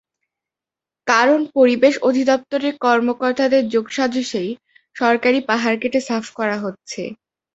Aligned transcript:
কারণ 1.07 1.39
পরিবেশ 1.55 1.93
অধিদপ্তরের 2.01 2.73
কর্মকর্তাদের 2.85 3.63
যোগসাজশেই 3.73 4.51
সরকারি 4.95 5.39
পাহাড় 5.49 5.77
কেটে 5.81 5.99
সাফ 6.07 6.25
করা 6.39 6.57
হচ্ছে। 6.63 7.01